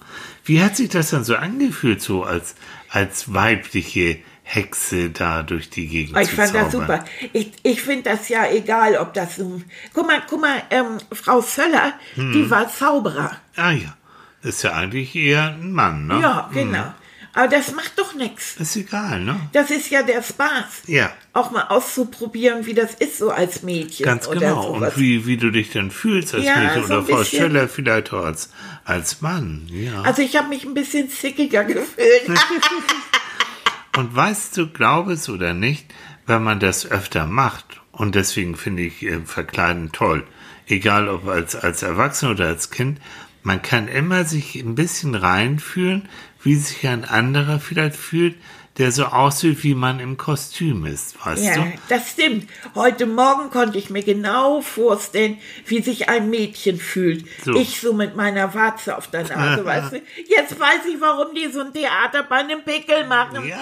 Wie 0.47 0.62
hat 0.62 0.76
sich 0.76 0.88
das 0.88 1.11
dann 1.11 1.25
so 1.25 1.37
angefühlt, 1.37 2.00
so 2.00 2.23
als, 2.25 2.55
als 2.88 3.35
weibliche 3.35 4.19
Hexe 4.45 5.11
da 5.11 5.43
durch 5.43 5.71
die 5.71 5.88
Gegend 5.88 6.17
Ich 6.21 6.31
zu 6.31 6.37
fand 6.37 6.55
das 6.55 6.71
zaubern? 6.71 7.00
super. 7.00 7.05
Ich, 7.33 7.53
ich 7.65 7.83
finde 7.83 8.11
das 8.11 8.29
ja 8.29 8.49
egal, 8.50 8.97
ob 8.97 9.12
das 9.12 9.37
so. 9.37 9.61
Guck 9.93 10.07
mal, 10.07 10.23
guck 10.29 10.41
mal, 10.41 10.62
ähm, 10.71 10.99
Frau 11.12 11.41
Söller, 11.41 11.95
Hm. 12.15 12.33
die 12.33 12.49
war 12.49 12.69
Zauberer. 12.73 13.33
Ah 13.57 13.73
ja, 13.73 13.97
ist 14.43 14.62
ja 14.62 14.73
eigentlich 14.73 15.17
eher 15.17 15.49
ein 15.55 15.73
Mann, 15.73 16.07
ne? 16.07 16.21
Ja, 16.21 16.49
genau. 16.55 16.95
Aber 17.37 17.49
das 17.49 17.73
macht 17.73 17.99
doch 17.99 18.14
nichts. 18.14 18.57
Ist 18.57 18.76
egal, 18.76 19.21
ne? 19.21 19.38
Das 19.52 19.71
ist 19.71 19.90
ja 19.90 20.02
der 20.02 20.23
Spaß. 20.23 20.85
Ja. 20.87 21.12
Auch 21.35 21.50
mal 21.50 21.64
auszuprobieren, 21.69 22.64
wie 22.64 22.73
das 22.73 22.95
ist 22.95 23.19
so 23.19 23.31
als 23.31 23.62
Mädchen. 23.62 24.07
Ganz 24.07 24.28
genau. 24.28 24.75
Sowas. 24.75 24.95
Und 24.95 25.00
wie, 25.02 25.26
wie 25.26 25.37
du 25.37 25.50
dich 25.50 25.71
denn 25.71 25.90
fühlst 25.90 26.35
als 26.35 26.45
Ja, 26.45 26.57
Mädchen 26.57 26.87
so 26.87 26.95
oder 26.95 27.02
Frau. 27.05 27.25
Schöller 27.25 27.69
vielleicht 27.69 28.12
auch 28.12 28.25
als, 28.25 28.50
als 28.85 29.21
Mann, 29.21 29.69
ja. 29.71 30.02
Also 30.02 30.23
ich 30.23 30.37
habe 30.37 30.49
mich 30.49 30.64
ein 30.64 30.75
bisschen 30.75 31.11
zickiger 31.11 31.64
gefühlt. 31.64 32.23
Und 33.97 34.14
weißt 34.14 34.57
du, 34.57 34.69
glaub 34.69 35.09
es 35.09 35.28
oder 35.28 35.55
nicht, 35.55 35.87
wenn 36.26 36.43
man 36.43 36.61
das 36.61 36.90
öfter 36.90 37.26
macht, 37.26 37.81
und 37.93 38.14
deswegen 38.14 38.57
finde 38.57 38.83
ich 38.83 39.02
äh, 39.02 39.21
Verkleiden 39.25 39.90
toll, 39.90 40.26
egal 40.66 41.09
ob 41.09 41.26
als, 41.28 41.57
als 41.57 41.83
Erwachsener 41.83 42.33
oder 42.33 42.47
als 42.47 42.71
Kind, 42.71 43.00
man 43.43 43.62
kann 43.62 43.88
immer 43.88 44.25
sich 44.25 44.57
ein 44.57 44.75
bisschen 44.75 45.14
reinfühlen, 45.14 46.09
wie 46.47 46.55
sich 46.55 46.87
ein 46.87 47.05
anderer 47.05 47.59
vielleicht 47.59 47.97
fühlt, 47.97 48.37
der 48.79 48.93
so 48.93 49.07
aussieht, 49.07 49.65
wie 49.65 49.75
man 49.75 49.99
im 49.99 50.17
Kostüm 50.17 50.87
ist, 50.87 51.17
weißt 51.26 51.45
ja, 51.45 51.55
du? 51.57 51.73
das 51.88 52.11
stimmt. 52.11 52.49
Heute 52.76 53.07
Morgen 53.07 53.50
konnte 53.50 53.79
ich 53.79 53.91
mir 53.91 54.05
genau 54.05 54.61
vorstellen, 54.61 55.38
wie 55.67 55.83
sich 55.83 56.09
ein 56.09 56.31
Mädchen 56.31 56.79
fühlt. 56.79 57.25
So. 57.45 57.55
Ich 57.57 57.81
so 57.81 57.95
mit 57.95 58.15
meiner 58.15 58.55
Warze 58.55 58.97
auf 58.97 59.09
der 59.09 59.25
Nase, 59.25 59.65
weißt 59.65 59.93
du. 59.95 60.03
Jetzt 60.29 60.61
weiß 60.61 60.87
ich, 60.88 61.00
warum 61.00 61.35
die 61.35 61.50
so 61.50 61.62
ein 61.62 61.73
Theater 61.73 62.23
bei 62.23 62.37
einem 62.37 62.62
Pickel 62.62 63.05
machen. 63.09 63.49
Ja. 63.49 63.59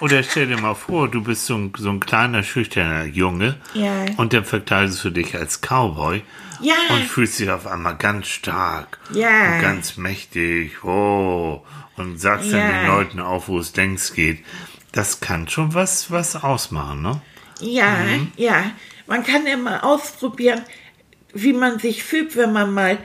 Oder 0.00 0.22
stell 0.22 0.46
dir 0.46 0.58
mal 0.58 0.74
vor, 0.74 1.08
du 1.10 1.22
bist 1.22 1.44
so 1.44 1.56
ein, 1.56 1.72
so 1.76 1.90
ein 1.90 2.00
kleiner, 2.00 2.42
schüchterner 2.42 3.04
Junge 3.04 3.56
Ja. 3.74 4.06
und 4.16 4.32
dann 4.32 4.46
verkleidest 4.46 5.04
du 5.04 5.10
dich 5.10 5.34
als 5.36 5.60
Cowboy 5.60 6.22
Ja. 6.60 6.74
und 6.90 7.02
fühlst 7.04 7.38
dich 7.38 7.50
auf 7.50 7.66
einmal 7.66 7.96
ganz 7.96 8.26
stark 8.28 8.98
Ja. 9.12 9.54
und 9.56 9.62
ganz 9.62 9.96
mächtig 9.96 10.82
oh, 10.84 11.64
und 11.96 12.18
sagst 12.20 12.52
dann 12.52 12.60
Ja. 12.60 12.78
den 12.82 12.86
Leuten 12.86 13.20
auf, 13.20 13.48
wo 13.48 13.58
es 13.58 13.74
längst 13.76 14.14
geht. 14.14 14.44
Das 14.92 15.20
kann 15.20 15.48
schon 15.48 15.74
was, 15.74 16.10
was 16.10 16.36
ausmachen, 16.42 17.02
ne? 17.02 17.20
Ja, 17.60 17.96
Mhm. 17.98 18.32
ja. 18.36 18.70
Man 19.06 19.24
kann 19.24 19.44
mal 19.62 19.80
ausprobieren, 19.80 20.62
wie 21.32 21.52
man 21.52 21.78
sich 21.78 22.02
fühlt, 22.02 22.36
wenn 22.36 22.52
man 22.52 22.72
mal 22.72 22.98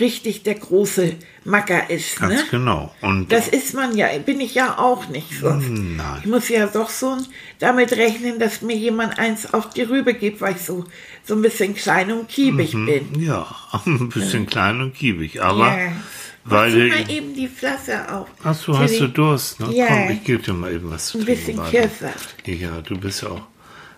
richtig 0.00 0.42
der 0.42 0.54
große 0.56 1.14
Macker 1.44 1.88
ist. 1.90 2.18
Ganz 2.20 2.34
Ne? 2.34 2.44
genau. 2.50 2.94
Und 3.00 3.30
Das 3.30 3.48
ist 3.48 3.74
man 3.74 3.96
ja, 3.96 4.08
bin 4.24 4.40
ich 4.40 4.54
ja 4.54 4.78
auch 4.78 5.08
nicht 5.08 5.38
so. 5.40 5.50
Nein. 5.50 6.20
Ich 6.22 6.26
muss 6.26 6.48
ja 6.48 6.66
doch 6.66 6.88
so 6.90 7.16
damit 7.58 7.92
rechnen, 7.92 8.38
dass 8.38 8.62
mir 8.62 8.76
jemand 8.76 9.18
eins 9.18 9.52
auf 9.54 9.70
die 9.70 9.82
Rübe 9.82 10.14
gibt, 10.14 10.40
weil 10.40 10.56
ich 10.56 10.62
so, 10.62 10.84
so 11.24 11.34
ein 11.34 11.42
bisschen 11.42 11.74
klein 11.74 12.10
und 12.12 12.28
kiebig 12.28 12.72
bin. 12.72 13.20
ja, 13.20 13.46
ein 13.86 14.08
bisschen 14.08 14.46
klein 14.46 14.80
und 14.80 14.94
kiebig, 14.94 15.40
aber 15.42 15.68
Ja. 15.76 15.92
weil 16.44 16.72
Zieh 16.72 16.78
du 16.80 16.88
mal 16.88 17.10
eben 17.10 17.34
die 17.34 17.48
Flasche 17.48 18.12
auf. 18.12 18.28
Ach 18.42 18.54
so, 18.54 18.78
hast 18.78 18.98
du. 19.00 19.08
Durst? 19.08 19.60
Ne? 19.60 19.72
Ja. 19.74 19.86
Komm, 19.86 20.10
ich 20.10 20.24
gebe 20.24 20.42
dir 20.42 20.54
mal 20.54 20.72
eben 20.72 20.90
was 20.90 21.08
zu 21.08 21.18
Ein 21.18 21.24
bisschen. 21.24 21.62
Kirschsaft. 21.70 22.34
Ja, 22.46 22.80
du 22.80 22.98
bist 22.98 23.22
ja 23.22 23.28
auch, 23.28 23.42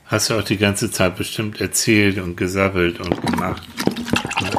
hast 0.07 0.29
ja 0.31 0.39
auch 0.39 0.45
die 0.45 0.57
ganze 0.59 0.91
Zeit 0.91 1.17
bestimmt 1.17 1.61
erzählt 1.61 2.19
und 2.19 2.37
gesabbelt 2.37 3.01
und 3.01 3.21
gemacht. 3.25 3.63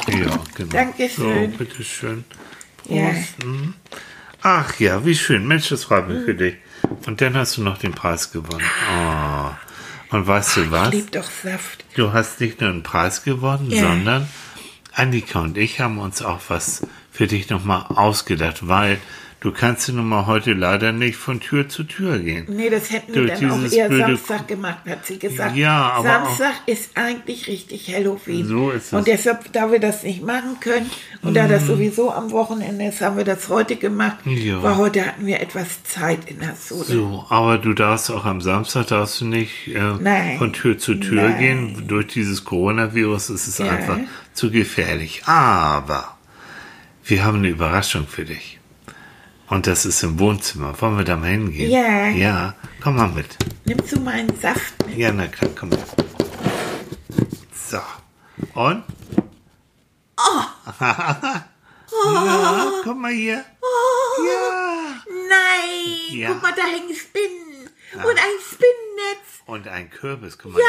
Ja, 0.07 0.39
genau. 0.55 0.71
Dankeschön. 0.71 1.51
So, 1.51 1.57
bitteschön. 1.57 2.23
Ja. 2.89 3.11
Mhm. 3.43 3.73
Ach 4.41 4.79
ja, 4.79 5.03
wie 5.05 5.15
schön. 5.15 5.47
Mensch, 5.47 5.69
das 5.69 5.85
freut 5.85 6.07
mich 6.07 6.23
für 6.25 6.35
dich. 6.35 6.55
Und 7.05 7.19
dann 7.21 7.35
hast 7.35 7.57
du 7.57 7.63
noch 7.63 7.77
den 7.77 7.91
Preis 7.93 8.31
gewonnen. 8.31 8.63
Oh. 8.95 10.15
Und 10.15 10.25
weißt 10.27 10.57
du 10.57 10.61
Ich 10.63 10.71
was? 10.71 10.91
lieb 10.91 11.11
doch 11.11 11.29
Saft. 11.29 11.83
Du 11.95 12.13
hast 12.13 12.39
nicht 12.39 12.61
nur 12.61 12.69
einen 12.69 12.83
Preis 12.83 13.23
gewonnen, 13.23 13.69
Ja. 13.71 13.81
sondern 13.81 14.27
Annika 14.93 15.41
und 15.41 15.57
ich 15.57 15.79
haben 15.81 15.97
uns 15.97 16.21
auch 16.21 16.39
was 16.47 16.81
für 17.11 17.27
dich 17.27 17.49
nochmal 17.49 17.85
ausgedacht, 17.89 18.67
weil 18.67 18.99
du 19.39 19.51
kannst 19.51 19.87
ja 19.87 19.93
nun 19.93 20.07
mal 20.09 20.25
heute 20.25 20.53
leider 20.53 20.91
nicht 20.91 21.15
von 21.15 21.39
Tür 21.39 21.69
zu 21.69 21.83
Tür 21.83 22.19
gehen. 22.19 22.45
Nee, 22.49 22.69
das 22.69 22.91
hätten 22.91 23.13
wir 23.13 23.27
dann 23.27 23.51
auch 23.51 23.71
eher 23.71 23.95
Samstag 23.95 24.47
gemacht, 24.47 24.79
hat 24.87 25.05
sie 25.05 25.19
gesagt. 25.19 25.55
Ja, 25.55 25.91
aber 25.91 26.07
Samstag 26.07 26.53
ist 26.65 26.91
eigentlich 26.95 27.47
richtig 27.47 27.93
Halloween. 27.93 28.45
So 28.47 28.71
ist 28.71 28.85
es. 28.85 28.91
Mhm. 28.91 28.97
Und 28.99 29.07
deshalb, 29.07 29.53
da 29.53 29.71
wir 29.71 29.79
das 29.79 30.03
nicht 30.03 30.23
machen 30.23 30.59
können 30.59 30.89
und 31.21 31.35
da 31.35 31.47
das 31.47 31.67
sowieso 31.67 32.11
am 32.11 32.31
Wochenende 32.31 32.85
ist, 32.85 33.01
haben 33.01 33.17
wir 33.17 33.23
das 33.25 33.47
heute 33.49 33.75
gemacht. 33.75 34.17
Ja. 34.25 34.61
Weil 34.63 34.77
heute 34.77 35.05
hatten 35.05 35.25
wir 35.25 35.39
etwas 35.39 35.83
Zeit 35.83 36.19
in 36.29 36.39
der 36.39 36.55
Sohle. 36.55 36.85
So, 36.85 37.25
aber 37.29 37.57
du 37.57 37.73
darfst 37.73 38.09
auch 38.11 38.25
am 38.25 38.41
Samstag 38.41 38.87
darfst 38.87 39.21
du 39.21 39.25
nicht 39.25 39.67
äh, 39.67 40.37
von 40.37 40.53
Tür 40.53 40.77
zu 40.77 40.95
Tür 40.95 41.29
Nein. 41.29 41.39
gehen. 41.39 41.87
Durch 41.87 42.07
dieses 42.07 42.43
Coronavirus 42.43 43.29
ist 43.29 43.47
es 43.47 43.57
Ja. 43.59 43.69
einfach 43.69 43.97
zu 44.33 44.51
gefährlich. 44.51 45.23
Aber 45.25 46.17
wir 47.03 47.23
haben 47.23 47.37
eine 47.37 47.49
Überraschung 47.49 48.07
für 48.07 48.25
dich. 48.25 48.56
Und 49.49 49.65
das 49.67 49.85
ist 49.85 50.03
im 50.03 50.19
Wohnzimmer. 50.19 50.79
Wollen 50.81 50.97
wir 50.97 51.03
da 51.05 51.15
mal 51.15 51.29
hingehen? 51.29 51.71
Ja. 51.71 52.07
Ja, 52.09 52.55
komm 52.81 52.97
mal 52.97 53.07
mit. 53.09 53.37
Nimmst 53.65 53.93
du 53.95 53.99
meinen 54.01 54.35
Saft 54.39 54.73
mit? 54.85 54.97
Ja, 54.97 55.11
na 55.11 55.27
klar, 55.27 55.51
komm 55.57 55.69
mit. 55.69 55.79
So. 57.53 57.79
Und? 58.53 58.83
Oh. 60.17 60.41
Na, 62.13 62.71
komm 62.83 63.01
mal 63.01 63.11
hier. 63.11 63.35
Ja. 64.25 65.01
Nein! 65.29 66.17
Ja. 66.17 66.29
Guck 66.33 66.41
mal, 66.43 66.53
da 66.55 66.63
hängen 66.63 66.95
Spinnen. 66.95 67.69
Und 67.93 68.03
ein 68.17 68.37
Spinnennetz. 68.51 69.27
Und 69.45 69.67
ein 69.67 69.89
Kürbis, 69.89 70.37
guck 70.37 70.53
mal 70.53 70.59
da 70.61 70.65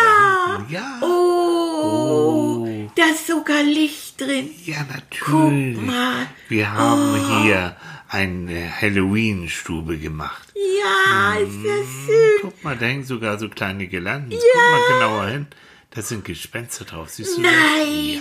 Ja. 0.52 0.56
hinten. 0.58 0.72
Ja. 0.72 1.00
Oh, 1.02 2.66
da 2.94 3.02
ist 3.06 3.26
sogar 3.26 3.62
Licht 3.62 4.20
drin. 4.20 4.50
Ja, 4.64 4.78
natürlich. 4.84 5.76
Guck 5.76 5.86
mal. 5.86 6.26
Wir 6.48 6.72
haben 6.72 7.42
hier 7.42 7.76
eine 8.08 8.80
Halloween-Stube 8.80 9.98
gemacht. 9.98 10.48
Ja, 10.54 11.34
ist 11.38 11.56
das 11.64 11.86
schön. 12.06 12.38
Guck 12.42 12.64
mal, 12.64 12.76
da 12.76 12.86
hängen 12.86 13.04
sogar 13.04 13.38
so 13.38 13.48
kleine 13.48 13.86
Girlanden. 13.86 14.30
Guck 14.30 14.70
mal 14.72 14.92
genauer 14.98 15.26
hin. 15.28 15.46
Da 15.90 16.02
sind 16.02 16.24
Gespenster 16.24 16.84
drauf. 16.84 17.10
Siehst 17.10 17.38
du 17.38 17.42
das? 17.42 17.50
Nein. 17.52 18.20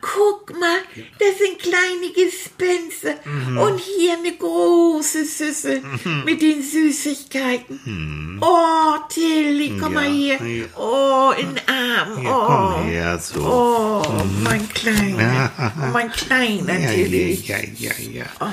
Guck 0.00 0.50
mal, 0.60 0.80
das 1.18 1.38
sind 1.38 1.58
kleine 1.60 2.12
Gespenster. 2.14 3.14
Mhm. 3.24 3.56
Und 3.56 3.80
hier 3.80 4.12
eine 4.18 4.36
große 4.36 5.24
Schüssel 5.24 5.82
mit 6.26 6.42
den 6.42 6.62
Süßigkeiten. 6.62 8.38
Oh, 8.42 8.96
Tilly, 9.08 9.78
komm 9.80 9.92
Mhm. 9.92 9.98
Ja, 9.98 10.00
mal 10.02 10.10
hier. 10.10 10.34
ja. 10.46 10.64
Oh, 10.76 11.32
in 11.40 11.54
den 11.54 11.68
Arm. 11.68 12.22
Ja, 12.22 12.36
oh. 12.36 12.46
komm 12.74 12.84
her, 12.84 13.18
so. 13.18 13.40
Oh, 13.40 14.24
mein 14.42 14.68
Kleiner. 14.68 15.50
Oh, 15.58 15.86
mein 15.92 16.12
Kleiner 16.12 16.78
Ja, 16.80 16.90
Tilly. 16.90 17.32
ja, 17.46 17.56
ja, 17.78 17.92
ja, 17.98 18.24
ja. 18.40 18.52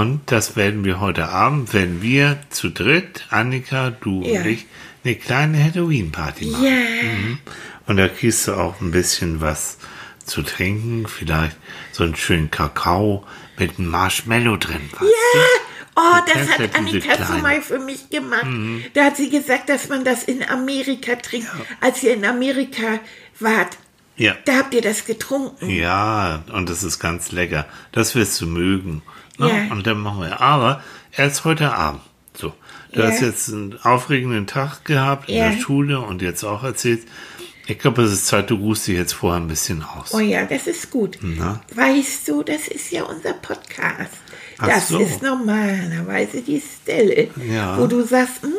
Und 0.00 0.22
das 0.26 0.56
werden 0.56 0.84
wir 0.84 0.98
heute 0.98 1.28
Abend, 1.28 1.72
wenn 1.72 2.02
wir 2.02 2.38
zu 2.50 2.68
dritt, 2.70 3.26
Annika, 3.30 3.90
du 3.90 4.22
Ja. 4.24 4.40
und 4.40 4.46
ich, 4.46 4.66
eine 5.04 5.14
kleine 5.14 5.62
Halloween-Party 5.62 6.46
machen. 6.46 6.64
Ja. 6.64 7.52
Und 7.86 7.96
da 7.98 8.08
kriegst 8.08 8.48
du 8.48 8.54
auch 8.54 8.80
ein 8.80 8.90
bisschen 8.90 9.40
was 9.40 9.78
zu 10.24 10.42
trinken, 10.42 11.06
vielleicht 11.06 11.56
so 11.92 12.02
einen 12.02 12.16
schönen 12.16 12.50
Kakao 12.50 13.24
mit 13.58 13.78
einem 13.78 13.88
Marshmallow 13.90 14.56
drin. 14.56 14.80
Du? 14.98 15.04
Oh, 15.96 16.00
Du 16.26 16.32
das 16.32 16.48
ja 16.48 16.58
hat 16.64 16.74
Annika 16.76 17.14
kleinen. 17.14 17.42
mal 17.42 17.62
für 17.62 17.78
mich 17.78 18.10
gemacht. 18.10 18.46
Da 18.94 19.04
hat 19.04 19.16
sie 19.16 19.30
gesagt, 19.30 19.68
dass 19.68 19.88
man 19.88 20.02
das 20.04 20.24
in 20.24 20.42
Amerika 20.42 21.14
trinkt. 21.14 21.46
Als 21.80 22.02
ihr 22.02 22.14
in 22.14 22.24
Amerika 22.24 22.98
wart, 23.38 23.76
Ja. 24.16 24.34
da 24.44 24.54
habt 24.56 24.74
ihr 24.74 24.82
das 24.82 25.04
getrunken. 25.04 25.70
Ja, 25.70 26.42
und 26.52 26.68
das 26.68 26.82
ist 26.82 26.98
ganz 26.98 27.30
lecker. 27.30 27.66
Das 27.92 28.16
wirst 28.16 28.40
du 28.40 28.46
mögen. 28.46 29.02
Ne? 29.38 29.48
Ja. 29.48 29.72
Und 29.72 29.86
dann 29.86 29.98
machen 30.00 30.20
wir. 30.22 30.40
Aber 30.40 30.82
erst 31.16 31.44
heute 31.44 31.72
Abend. 31.72 32.00
So. 32.36 32.52
Du 32.92 33.00
Ja. 33.00 33.08
hast 33.08 33.20
jetzt 33.22 33.48
einen 33.48 33.78
aufregenden 33.82 34.46
Tag 34.46 34.84
gehabt 34.84 35.28
in 35.28 35.36
Ja. 35.36 35.50
der 35.50 35.58
Schule 35.58 36.00
und 36.00 36.22
jetzt 36.22 36.44
auch 36.44 36.62
erzählt. 36.62 37.02
Ich 37.66 37.78
glaube, 37.78 38.02
es 38.02 38.12
ist 38.12 38.26
Zeit, 38.26 38.50
du 38.50 38.56
ruhst 38.56 38.86
dich 38.86 38.96
jetzt 38.96 39.14
vorher 39.14 39.40
ein 39.40 39.48
bisschen 39.48 39.82
aus. 39.82 40.12
Oh 40.12 40.18
ja, 40.20 40.44
das 40.44 40.66
ist 40.66 40.90
gut. 40.90 41.18
Na? 41.22 41.60
Weißt 41.74 42.28
du, 42.28 42.42
das 42.42 42.68
ist 42.68 42.90
ja 42.92 43.04
unser 43.04 43.32
Podcast. 43.32 44.10
Ach 44.58 44.68
Das 44.68 44.88
so. 44.88 44.98
ist 44.98 45.22
normalerweise 45.22 46.42
die 46.42 46.60
Stelle, 46.60 47.28
Ja. 47.50 47.78
wo 47.78 47.86
du 47.86 48.02
sagst, 48.02 48.42
"Hm, 48.42 48.52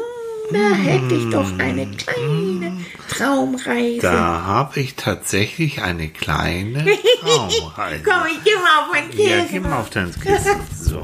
da 0.52 0.76
hätte 0.76 1.16
ich 1.16 1.30
doch 1.30 1.58
eine 1.60 1.88
kleine 1.88 2.78
Traumreise. 3.10 4.02
Da 4.02 4.44
habe 4.44 4.80
ich 4.80 4.96
tatsächlich 4.96 5.82
eine 5.82 6.10
kleine 6.10 6.86
Traumreise. 7.22 8.04
Komm, 8.04 8.24
ich 8.32 8.44
geh 8.44 8.56
mal 8.56 8.82
auf 8.84 8.92
mein 8.92 9.12
ja, 9.12 9.38
Käse. 9.42 9.48
geh 9.52 9.60
mal 9.60 9.80
auf 9.80 9.90
dein 9.90 10.12
Kissen. 10.12 10.60
So. 10.80 11.02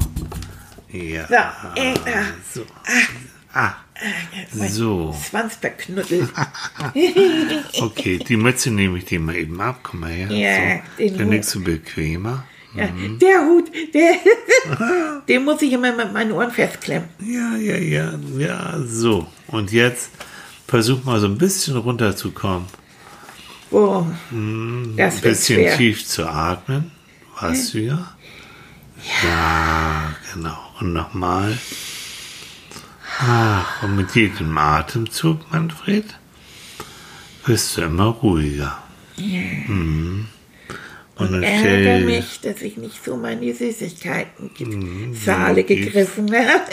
Ja. 0.90 1.26
So, 1.26 1.34
äh, 1.80 1.94
ah, 2.06 2.24
So. 2.52 2.66
Ah, 3.54 3.74
mein 4.54 4.68
so. 4.70 5.14
Schwanz 5.28 5.56
verknuddelt. 5.56 6.30
Okay, 7.80 8.18
die 8.18 8.36
Mütze 8.36 8.70
nehme 8.70 8.98
ich 8.98 9.04
dir 9.06 9.20
mal 9.20 9.36
eben 9.36 9.60
ab. 9.60 9.80
Komm 9.82 10.00
mal 10.00 10.10
her. 10.10 10.30
Ja, 10.30 10.80
so. 10.98 11.16
Dann 11.16 11.26
Hut. 11.26 11.32
liegst 11.32 11.54
du 11.54 11.62
bequemer. 11.64 12.44
Ja, 12.74 12.86
der 12.86 13.46
Hut, 13.46 13.70
der, 13.94 14.14
den 15.28 15.44
muss 15.44 15.60
ich 15.62 15.72
immer 15.72 15.92
mit 15.94 16.12
meinen 16.12 16.32
Ohren 16.32 16.50
festklemmen. 16.50 17.08
Ja, 17.20 17.54
ja, 17.56 17.76
ja, 17.76 18.14
ja, 18.38 18.78
so. 18.86 19.26
Und 19.48 19.72
jetzt 19.72 20.10
versuch 20.66 21.04
mal 21.04 21.20
so 21.20 21.26
ein 21.26 21.36
bisschen 21.36 21.76
runterzukommen. 21.76 22.66
Oh, 23.70 24.04
das 24.96 25.16
Ein 25.16 25.20
bisschen 25.22 25.60
schwer. 25.60 25.76
tief 25.76 26.06
zu 26.06 26.26
atmen. 26.26 26.90
Weißt 27.40 27.74
du 27.74 27.78
ja? 27.80 28.14
Ja, 29.22 30.14
genau. 30.32 30.58
Und 30.80 30.92
nochmal. 30.92 31.58
Ach, 33.18 33.82
und 33.82 33.96
mit 33.96 34.14
jedem 34.14 34.56
Atemzug, 34.56 35.50
Manfred, 35.52 36.04
wirst 37.46 37.76
du 37.76 37.82
immer 37.82 38.04
ruhiger. 38.06 38.78
Mhm. 39.16 40.26
Und 41.22 41.32
dann 41.32 41.42
Ärgere 41.42 42.04
mich, 42.04 42.40
dass 42.40 42.62
ich 42.62 42.76
nicht 42.76 43.04
so 43.04 43.16
meine 43.16 43.54
Süßigkeiten 43.54 44.50
Mhm, 44.58 45.14
Saale 45.14 45.64
gegriffen 45.64 46.30
habe. 46.32 46.64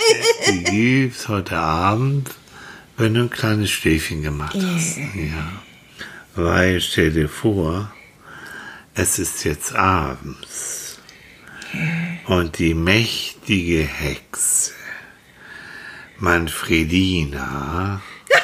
die 0.48 0.63
gibt's 0.63 1.27
heute 1.27 1.58
Abend, 1.58 2.29
wenn 2.98 3.13
du 3.13 3.22
ein 3.22 3.29
kleines 3.29 3.70
Schläfchen 3.70 4.22
gemacht 4.22 4.56
hast. 4.56 4.98
Ja. 4.98 5.62
Weil, 6.36 6.82
stell 6.82 7.12
dir 7.12 7.29
vor, 7.29 7.91
es 8.94 9.20
ist 9.20 9.44
jetzt 9.46 9.75
abends. 9.75 11.00
Und 12.25 12.58
die 12.60 12.74
mächtige 12.74 13.84
Hexe, 13.84 14.72
Manfredina, 16.18 18.01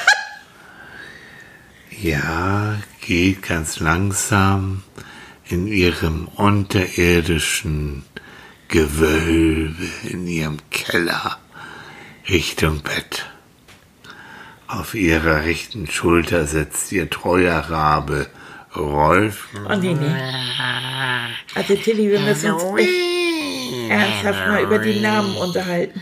ja, 2.00 2.78
geht 3.00 3.42
ganz 3.42 3.80
langsam 3.80 4.82
in 5.48 5.66
ihrem 5.66 6.28
unterirdischen 6.36 8.04
Gewölbe, 8.68 9.86
in 10.04 10.26
ihrem 10.26 10.58
Keller, 10.70 11.38
Richtung 12.28 12.80
Bett. 12.80 13.26
Auf 14.66 14.94
ihrer 14.94 15.44
rechten 15.44 15.86
Schulter 15.86 16.46
sitzt 16.46 16.90
ihr 16.90 17.08
treuer 17.08 17.60
Rabe 17.70 18.26
Rolf. 18.74 19.48
Oh 19.68 19.76
nee, 19.76 19.94
nee. 19.94 20.14
Also 21.54 21.76
Tilly, 21.76 22.10
wir 22.10 22.20
müssen 22.20 22.50
uns 22.50 22.80
echt 22.80 23.90
ernsthaft 23.90 24.46
mal 24.48 24.62
über 24.62 24.78
die 24.78 25.00
Namen 25.00 25.36
unterhalten. 25.36 26.00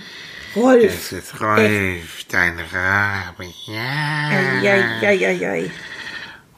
Rolf. 0.56 0.84
Es 0.84 1.12
ist 1.12 1.40
Rolf, 1.40 2.24
dein 2.30 2.58
Rabe. 2.72 3.46
Ja. 3.66 4.30
Eieieiei. 4.62 5.70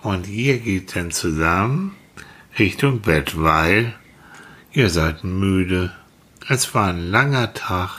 Und 0.03 0.29
ihr 0.29 0.59
geht 0.59 0.95
dann 0.95 1.11
zusammen 1.11 1.97
Richtung 2.59 3.01
Bett, 3.01 3.41
weil 3.41 3.95
ihr 4.73 4.89
seid 4.89 5.25
müde. 5.25 5.93
Es 6.49 6.75
war 6.75 6.89
ein 6.89 7.11
langer 7.11 7.53
Tag 7.53 7.91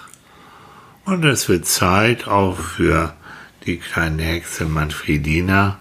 und 1.06 1.24
es 1.26 1.48
wird 1.48 1.66
Zeit 1.66 2.28
auch 2.28 2.58
für 2.58 3.14
die 3.66 3.78
kleine 3.78 4.24
Hexe 4.24 4.66
Manfredina, 4.66 5.78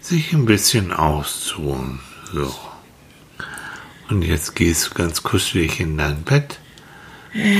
sich 0.00 0.32
ein 0.32 0.44
bisschen 0.44 0.92
auszuruhen. 0.92 2.00
So. 2.32 2.54
Und 4.08 4.22
jetzt 4.22 4.54
gehst 4.54 4.90
du 4.90 4.94
ganz 4.94 5.22
kuschelig 5.22 5.80
in 5.80 5.96
dein 5.96 6.22
Bett. 6.22 6.58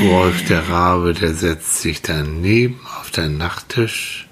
Rolf 0.04 0.44
der 0.44 0.68
Rabe, 0.68 1.14
der 1.14 1.34
setzt 1.34 1.80
sich 1.80 2.02
daneben 2.02 2.78
auf 3.00 3.10
deinen 3.10 3.38
Nachttisch. 3.38 4.28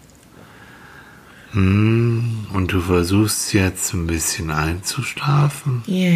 Hm, 1.53 2.47
und 2.53 2.73
du 2.73 2.81
versuchst 2.81 3.53
jetzt 3.55 3.93
ein 3.93 4.07
bisschen 4.07 4.51
einzuschlafen. 4.51 5.83
Ja. 5.87 6.13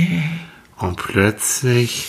Und 0.77 0.97
plötzlich 0.97 2.09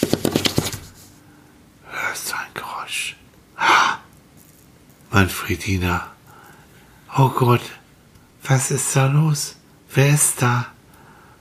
hörst 1.89 2.31
du 2.31 2.35
ein 2.35 2.53
Geräusch. 2.53 3.15
Ah, 3.57 3.97
Manfredina. 5.11 6.07
Oh 7.17 7.29
Gott, 7.29 7.61
was 8.43 8.71
ist 8.71 8.95
da 8.95 9.07
los? 9.07 9.55
Wer 9.93 10.09
ist 10.09 10.41
da? 10.41 10.67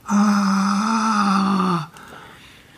Ah. 0.07 1.89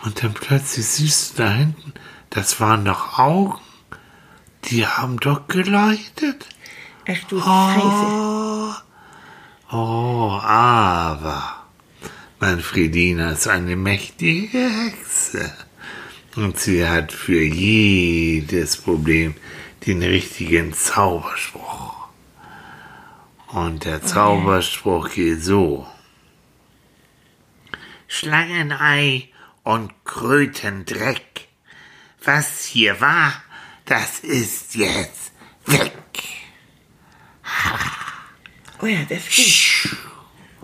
Und 0.03 0.23
dann 0.23 0.33
plötzlich 0.33 0.85
siehst 0.85 1.37
du 1.37 1.43
da 1.43 1.49
hinten, 1.51 1.93
das 2.29 2.59
waren 2.59 2.83
doch 2.85 3.19
Augen. 3.19 3.59
Die 4.65 4.85
haben 4.85 5.19
doch 5.19 5.47
geleuchtet. 5.47 6.47
Ach 7.07 7.23
du 7.29 7.39
Scheiße. 7.39 8.46
Oh, 9.69 9.75
oh, 9.75 10.39
aber 10.41 11.65
Manfredina 12.39 13.31
ist 13.31 13.49
eine 13.49 13.75
mächtige 13.75 14.59
Hexe. 14.59 15.53
Und 16.37 16.57
sie 16.57 16.87
hat 16.87 17.11
für 17.11 17.41
jedes 17.41 18.77
Problem 18.77 19.35
den 19.85 20.01
richtigen 20.03 20.71
Zauberspruch. 20.73 22.07
Und 23.47 23.83
der 23.83 24.01
Zauberspruch 24.03 25.09
geht 25.09 25.43
so. 25.43 25.85
Schlangenei 28.07 29.29
und 29.63 29.91
Krötendreck. 30.05 31.49
Was 32.23 32.63
hier 32.63 33.01
war, 33.01 33.33
das 33.85 34.19
ist 34.19 34.75
jetzt 34.75 35.33
weg. 35.65 36.36
Oh 38.81 38.85
ja, 38.85 38.99
ist 39.27 39.89
gut. 39.89 39.97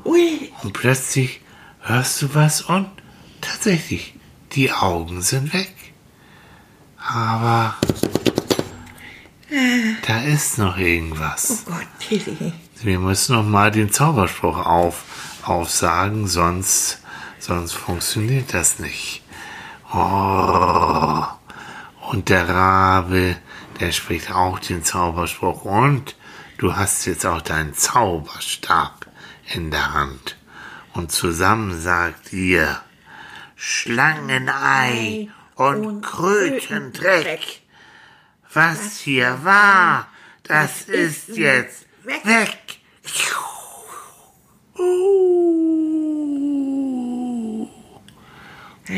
Ui. 0.06 0.52
Und 0.62 0.73
plötzlich 0.73 1.41
hörst 1.82 2.21
du 2.21 2.34
was 2.36 2.62
und 2.62 2.88
tatsächlich, 3.41 4.15
die 4.54 4.71
Augen 4.71 5.21
sind 5.21 5.54
weg. 5.54 5.73
Aber 6.97 7.76
da 10.08 10.21
ist 10.23 10.58
noch 10.58 10.78
Oh 10.78 10.80
irgendwas. 10.80 11.63
Gott, 11.65 11.88
Tilly. 11.99 12.54
Wir 12.82 12.99
müssen 12.99 13.36
noch 13.36 13.45
mal 13.45 13.71
den 13.71 13.91
Zauberspruch 13.91 14.58
auf, 14.58 15.04
aufsagen, 15.43 16.28
sonst, 16.28 17.02
sonst 17.39 17.73
funktioniert 17.73 18.54
das 18.54 18.80
nicht. 18.80 19.21
Oh. 19.93 21.23
Und 22.12 22.30
der 22.30 22.49
Rabe, 22.49 23.38
der 23.80 23.91
spricht 23.91 24.32
auch 24.32 24.60
den 24.60 24.84
Zauberspruch. 24.84 25.65
Und 25.65 26.15
du 26.63 26.76
hast 26.78 27.06
jetzt 27.06 27.26
auch 27.26 27.41
deinen 27.41 27.73
Zauberstab 27.73 29.08
in 29.54 29.69
der 29.69 29.93
Hand. 29.93 30.38
Und 30.93 31.12
zusammen 31.12 31.78
sagt 31.78 32.32
ihr 32.32 32.82
Schlangenei 33.58 35.28
und 35.56 36.02
Krötendreck. 36.02 37.62
Was 38.54 38.99
hier 38.99 39.43
war, 39.43 40.08
das 40.43 40.84
ist 40.84 41.28
jetzt 41.36 41.86
weg. 42.06 42.80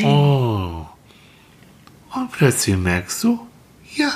Oh. 0.04 0.86
Und 2.14 2.32
plötzlich 2.32 2.78
merkst 2.78 3.24
du, 3.24 3.48
ja, 3.96 4.12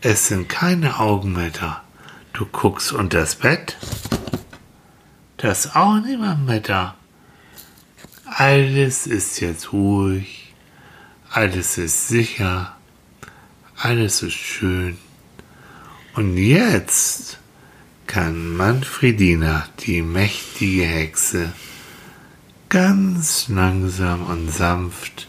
es 0.00 0.28
sind 0.28 0.48
keine 0.48 0.98
Augen 0.98 1.34
mehr 1.34 1.50
da. 1.50 1.81
Du 2.32 2.46
guckst 2.46 2.92
unter 2.92 3.20
das 3.20 3.34
Bett, 3.34 3.76
da 5.36 5.50
ist 5.50 5.76
auch 5.76 6.00
niemand 6.00 6.46
mehr 6.46 6.60
da. 6.60 6.96
Alles 8.24 9.06
ist 9.06 9.40
jetzt 9.40 9.72
ruhig, 9.72 10.54
alles 11.30 11.76
ist 11.76 12.08
sicher, 12.08 12.74
alles 13.76 14.22
ist 14.22 14.34
schön. 14.34 14.96
Und 16.14 16.38
jetzt 16.38 17.38
kann 18.06 18.56
Manfredina, 18.56 19.66
die 19.80 20.00
mächtige 20.00 20.84
Hexe, 20.84 21.52
ganz 22.70 23.48
langsam 23.48 24.24
und 24.26 24.50
sanft 24.50 25.28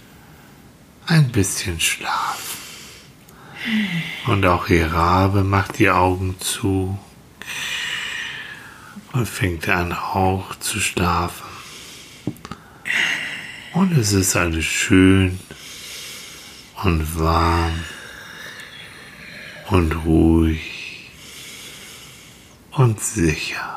ein 1.05 1.31
bisschen 1.33 1.79
schlafen. 1.81 2.62
Und 4.27 4.45
auch 4.45 4.67
ihr 4.69 4.91
Rabe 4.91 5.43
macht 5.43 5.79
die 5.79 5.89
Augen 5.89 6.39
zu 6.39 6.97
und 9.13 9.27
fängt 9.27 9.69
an 9.69 9.93
auch 9.93 10.55
zu 10.55 10.79
schlafen. 10.79 11.45
Und 13.73 13.97
es 13.97 14.13
ist 14.13 14.35
alles 14.35 14.65
schön 14.65 15.39
und 16.83 17.19
warm 17.19 17.83
und 19.69 19.91
ruhig 20.05 21.09
und 22.71 22.99
sicher. 22.99 23.72